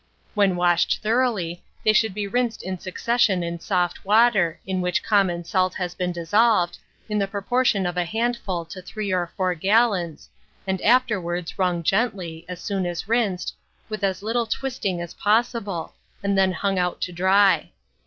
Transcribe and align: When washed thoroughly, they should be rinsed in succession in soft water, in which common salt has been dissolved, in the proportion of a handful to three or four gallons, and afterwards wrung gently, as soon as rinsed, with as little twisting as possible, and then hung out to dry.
When 0.33 0.55
washed 0.55 1.03
thoroughly, 1.03 1.63
they 1.85 1.93
should 1.93 2.15
be 2.15 2.25
rinsed 2.25 2.63
in 2.63 2.79
succession 2.79 3.43
in 3.43 3.59
soft 3.59 4.03
water, 4.03 4.59
in 4.65 4.81
which 4.81 5.03
common 5.03 5.43
salt 5.43 5.75
has 5.75 5.93
been 5.93 6.11
dissolved, 6.11 6.79
in 7.07 7.19
the 7.19 7.27
proportion 7.27 7.85
of 7.85 7.97
a 7.97 8.03
handful 8.03 8.65
to 8.65 8.81
three 8.81 9.11
or 9.11 9.31
four 9.37 9.53
gallons, 9.53 10.27
and 10.65 10.81
afterwards 10.81 11.59
wrung 11.59 11.83
gently, 11.83 12.47
as 12.49 12.59
soon 12.59 12.87
as 12.87 13.07
rinsed, 13.07 13.53
with 13.89 14.03
as 14.03 14.23
little 14.23 14.47
twisting 14.47 14.99
as 15.01 15.13
possible, 15.13 15.93
and 16.23 16.35
then 16.35 16.51
hung 16.53 16.79
out 16.79 16.99
to 17.01 17.11
dry. 17.11 17.69